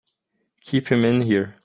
[0.61, 1.53] Keep him in here!